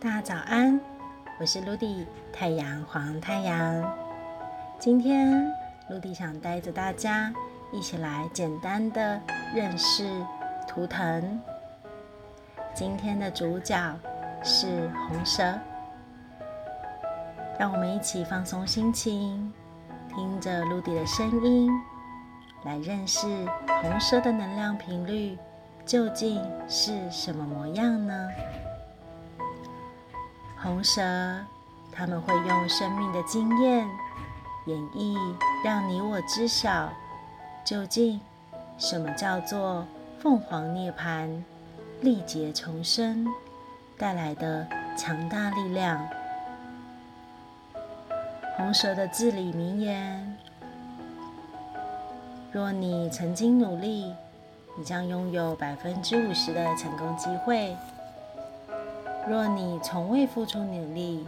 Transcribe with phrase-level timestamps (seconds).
[0.00, 0.80] 大家早安，
[1.40, 3.98] 我是露迪，太阳黄太阳。
[4.78, 5.52] 今天
[5.88, 7.34] 露迪想带着大家
[7.72, 9.20] 一起来简单的
[9.52, 10.24] 认识
[10.68, 11.40] 图腾。
[12.72, 13.76] 今天的主角
[14.44, 15.58] 是红蛇，
[17.58, 19.52] 让我们一起放松心情，
[20.14, 21.72] 听着露迪的声音，
[22.64, 23.26] 来认识
[23.82, 25.36] 红蛇的能量频率
[25.84, 28.28] 究竟是什么模样呢？
[30.60, 31.00] 红蛇，
[31.92, 33.88] 他们会用生命的经验
[34.66, 35.16] 演绎，
[35.64, 36.90] 让你我知晓
[37.64, 38.20] 究竟
[38.76, 39.86] 什么叫做
[40.18, 41.30] 凤凰涅槃、
[42.00, 43.24] 历劫重生
[43.96, 46.04] 带来的强大力量。
[48.56, 50.36] 红蛇的至理名言：
[52.50, 54.12] 若你曾经努力，
[54.76, 57.76] 你将拥有百分之五十的成功机会。
[59.28, 61.26] 若你从未付出努力，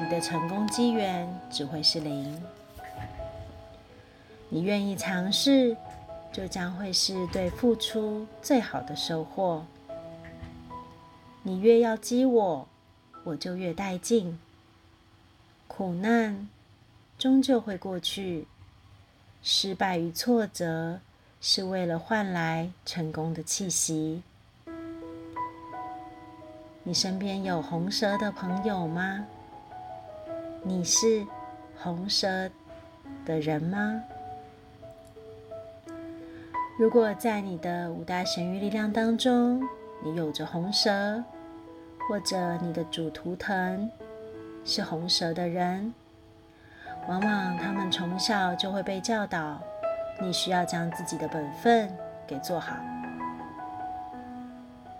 [0.00, 2.42] 你的成功机缘只会是零。
[4.48, 5.76] 你愿意尝试，
[6.32, 9.66] 就将会是对付出最好的收获。
[11.42, 12.66] 你越要激我，
[13.22, 14.38] 我就越带劲。
[15.68, 16.48] 苦难
[17.18, 18.46] 终究会过去，
[19.42, 21.00] 失败与挫折
[21.38, 24.22] 是为了换来成功的气息。
[26.84, 29.24] 你身边有红蛇的朋友吗？
[30.64, 31.24] 你是
[31.78, 32.26] 红蛇
[33.24, 34.02] 的人吗？
[36.76, 39.62] 如果在你的五大神域力量当中，
[40.02, 41.22] 你有着红蛇，
[42.08, 43.88] 或者你的主图腾
[44.64, 45.94] 是红蛇的人，
[47.06, 49.60] 往往他们从小就会被教导，
[50.20, 51.88] 你需要将自己的本分
[52.26, 52.74] 给做好，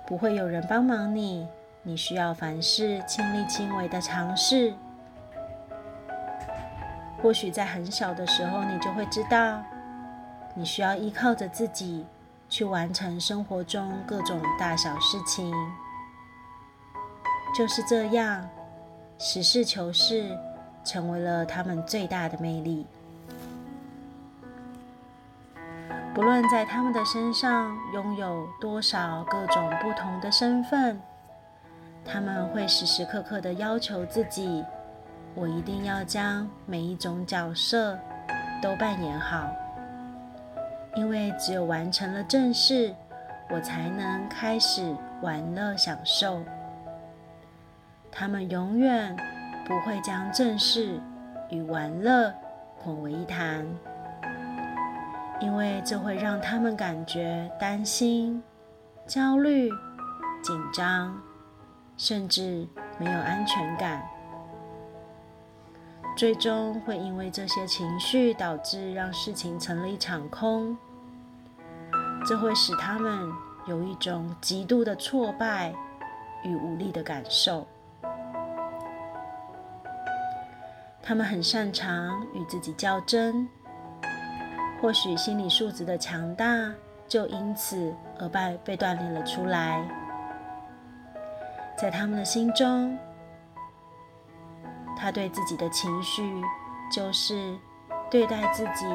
[0.06, 1.44] 不会有人帮忙你。
[1.84, 4.72] 你需要凡事亲力亲为的尝试。
[7.20, 9.62] 或许在很小的时候，你就会知道，
[10.54, 12.06] 你需要依靠着自己
[12.48, 15.53] 去完成生活中各种大小事情。
[17.56, 18.49] 就是这样，
[19.19, 20.38] 实事求是
[20.84, 22.87] 成为了他们最大的魅力。
[26.14, 31.00] 不论在他们的身上拥有多少各种不同的身份。
[32.04, 34.64] 他们会时时刻刻的要求自己，
[35.34, 37.98] 我一定要将每一种角色
[38.60, 39.48] 都扮演好，
[40.94, 42.94] 因为只有完成了正事，
[43.48, 46.42] 我才能开始玩乐享受。
[48.10, 49.16] 他们永远
[49.64, 51.00] 不会将正事
[51.48, 52.34] 与玩乐
[52.76, 53.66] 混为一谈，
[55.40, 58.42] 因为这会让他们感觉担心、
[59.06, 59.70] 焦虑、
[60.42, 61.16] 紧张。
[62.02, 62.66] 甚至
[62.98, 64.04] 没有安全感，
[66.16, 70.76] 最终会因为这些情绪导致让事情成了一场空。
[72.26, 73.30] 这会使他们
[73.68, 75.72] 有一种极度的挫败
[76.42, 77.64] 与无力的感受。
[81.00, 83.48] 他们很擅长与自己较真，
[84.80, 86.69] 或许心理素质的强大
[87.06, 89.88] 就因此而被被锻炼了出来。
[91.82, 92.97] 在他们的心中，
[94.97, 96.22] 他对自己的情绪
[96.93, 97.59] 就是
[98.09, 98.87] 对待自己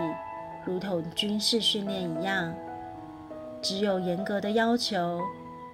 [0.63, 2.55] 如同军事训练一样，
[3.61, 5.21] 只有严格的要求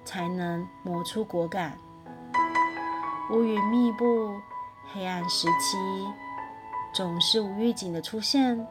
[0.04, 1.78] 才能磨出果敢。
[3.30, 4.32] 乌云密布，
[4.92, 5.78] 黑暗时期
[6.96, 8.66] 总是无预警的出现，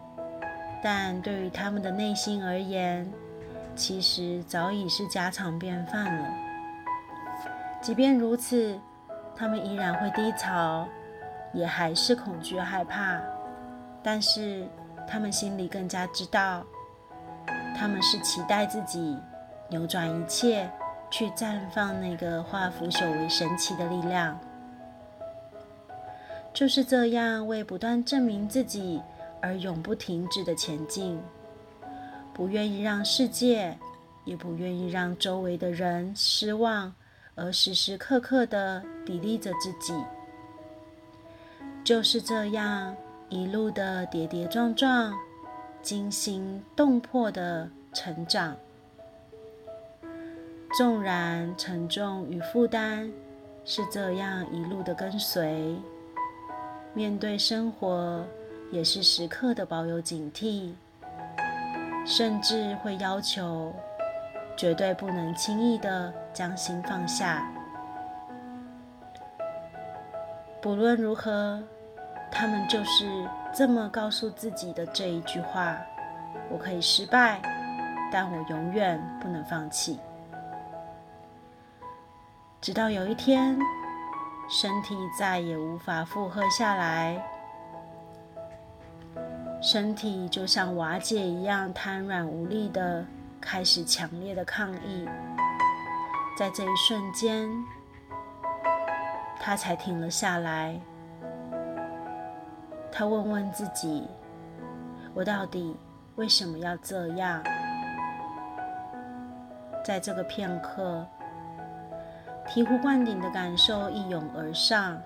[0.82, 3.08] 但对于他们的内心而言，
[3.76, 6.41] 其实早已是家常便饭了。
[7.82, 8.78] 即便如此，
[9.34, 10.86] 他们依然会低潮，
[11.52, 13.20] 也还是恐惧害怕。
[14.04, 14.64] 但是，
[15.06, 16.64] 他们心里更加知道，
[17.76, 19.18] 他们是期待自己
[19.68, 20.70] 扭转一切，
[21.10, 24.38] 去绽放那个化腐朽为神奇的力量。
[26.54, 29.02] 就是这样，为不断证明自己
[29.40, 31.20] 而永不停止的前进，
[32.32, 33.76] 不愿意让世界，
[34.24, 36.94] 也不愿意让周围的人失望。
[37.34, 39.94] 而时时刻刻的砥砺着自己，
[41.82, 42.94] 就是这样
[43.30, 45.12] 一路的跌跌撞撞、
[45.80, 48.56] 惊心动魄的成长。
[50.76, 53.10] 纵然沉重与负担
[53.64, 55.76] 是这样一路的跟随，
[56.94, 58.24] 面对生活
[58.70, 60.72] 也是时刻的保有警惕，
[62.06, 63.74] 甚至会要求。
[64.56, 67.46] 绝对不能轻易的将心放下。
[70.60, 71.62] 不论如何，
[72.30, 75.76] 他们就是这么告诉自己的这一句话
[76.48, 77.40] ：“我可以失败，
[78.12, 79.98] 但我永远不能放弃。”
[82.62, 83.58] 直到有一天，
[84.48, 87.20] 身体再也无法负荷下来，
[89.60, 93.04] 身体就像瓦解一样瘫软无力的，
[93.42, 95.06] 开始强烈的抗议。
[96.38, 97.50] 在这一瞬间，
[99.38, 100.80] 他才停了下来。
[102.90, 104.08] 他问问自己
[105.12, 105.76] ：“我到底
[106.16, 107.42] 为什么要这样？”
[109.84, 111.06] 在这个片刻。
[112.44, 115.00] 醍醐灌顶的感受一涌而上，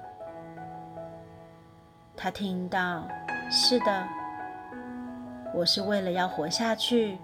[2.16, 3.06] 他听到
[3.50, 4.08] ：“是的，
[5.52, 7.18] 我是为了要活下去。”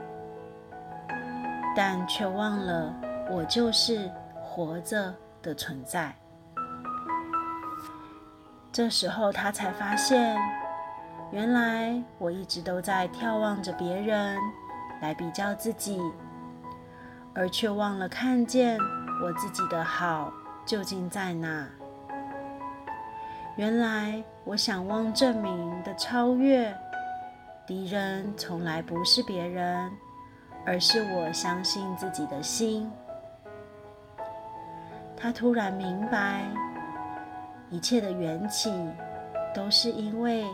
[1.75, 2.95] 但却忘了，
[3.31, 6.15] 我就是活着的存在。
[8.71, 10.37] 这时候，他才发现，
[11.31, 14.39] 原来我一直都在眺望着别人，
[15.01, 16.01] 来比较自己，
[17.35, 18.79] 而却忘了看见。
[19.23, 20.33] 我自己的好
[20.67, 21.69] 究竟在哪？
[23.57, 26.75] 原来我想望证明的超越
[27.67, 29.91] 敌人，从来不是别人，
[30.65, 32.91] 而是我相信自己的心。
[35.17, 36.45] 他突然明白，
[37.71, 38.73] 一切的缘起
[39.55, 40.45] 都是因为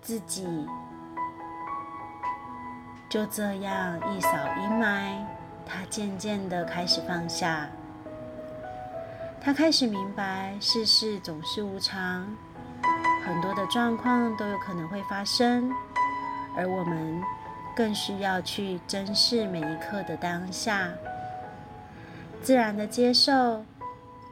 [0.00, 0.66] 自己。
[3.08, 4.30] 就这样一扫
[4.60, 5.24] 阴霾，
[5.64, 7.68] 他渐渐的开始放下。
[9.40, 12.26] 他开始明白，世事总是无常，
[13.24, 15.70] 很多的状况都有可能会发生，
[16.56, 17.22] 而我们
[17.76, 20.88] 更需要去珍视每一刻的当下，
[22.40, 23.62] 自然的接受，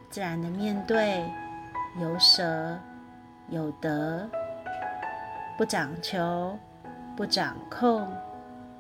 [0.09, 1.23] 自然的面对，
[2.01, 2.79] 有舍
[3.51, 4.27] 有得，
[5.59, 6.59] 不讲求，
[7.15, 8.09] 不掌控，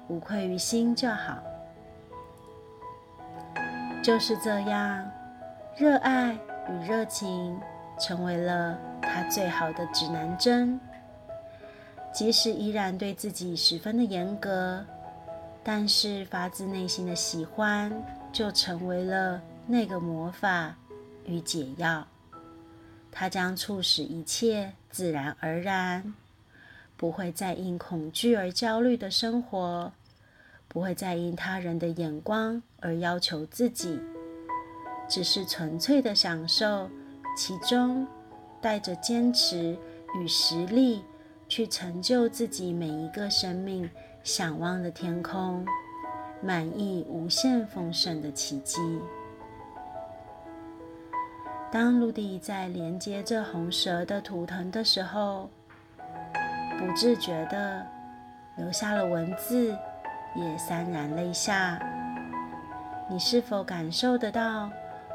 [0.08, 1.37] 无愧于心就好，
[4.02, 5.05] 就是这样。
[5.76, 6.38] 热爱
[6.70, 7.60] 与热情
[7.99, 10.81] 成为了他最好的指南针。
[12.14, 14.87] 即使依然对自己十分的严格，
[15.64, 17.93] 但是发自内心的喜欢
[18.32, 20.76] 就成为了那个魔法
[21.26, 22.06] 与解药。
[23.11, 26.14] 它将促使一切自然而然，
[26.96, 29.93] 不会再因恐惧而焦虑的生活，
[30.69, 34.00] 不会再因他人的眼光而要求自己。
[35.08, 36.88] 只是纯粹的享受
[37.37, 38.06] 其中，
[38.60, 39.76] 带着坚持
[40.17, 41.02] 与实力
[41.55, 43.89] 去成就自己每一个生命
[44.25, 45.65] 想望的天空，
[46.43, 49.01] 满意无限丰盛的奇迹。
[51.71, 55.49] 当陆地在连接着红蛇的图腾的时候，
[56.77, 57.87] 不自觉的
[58.56, 59.69] 留下了文字，
[60.35, 61.81] 也潸然泪下。
[63.09, 64.69] 你是否感受得到？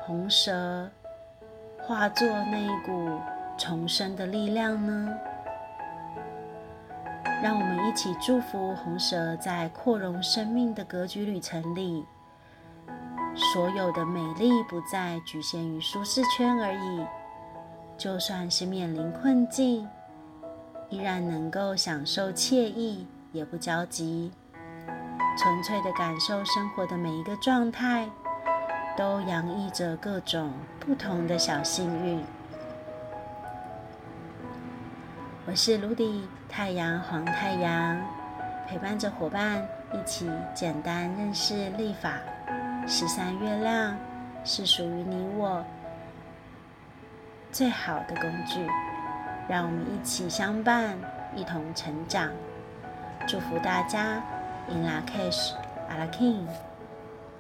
[0.06, 0.90] 红蛇
[1.82, 3.20] 化作那一股
[3.58, 5.14] 重生的力量呢？
[7.42, 12.06] 让我们一起祝福红蛇在扩容生命的格局旅程里，
[13.54, 17.06] 所有的美丽不再局限于舒适圈而已。
[17.98, 19.88] 就算是面临困境，
[20.90, 24.32] 依然能够享受惬意，也不焦急，
[25.38, 28.10] 纯粹的感受生活的每一个状态。
[28.98, 32.22] 都洋溢着各种不同的小幸运。
[35.50, 38.00] 我是卢迪，太阳黄太阳，
[38.68, 42.20] 陪伴着伙伴一起简单认识历法。
[42.86, 43.98] 十三月亮
[44.46, 45.66] 是属于你我
[47.52, 48.64] 最好的工具，
[49.48, 50.96] 让我们一起相伴，
[51.36, 52.30] 一同成长。
[53.28, 54.22] 祝福大家
[54.70, 55.54] ，Ina Cash,
[55.90, 56.46] a la King。